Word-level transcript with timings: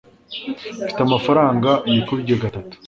mfite 0.83 0.97
amafaranga 1.07 1.69
yikubye 1.91 2.33
gatatu 2.43 2.73